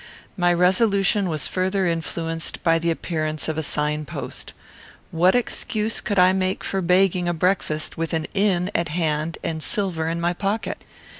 [0.35, 4.53] My resolution was further influenced by the appearance of a signpost.
[5.11, 9.61] What excuse could I make for begging a breakfast with an inn at hand and
[9.61, 10.85] silver in my pocket?